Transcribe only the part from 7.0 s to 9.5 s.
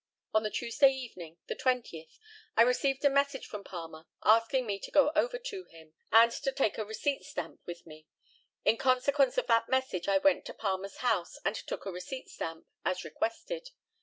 stamp with me. In consequence of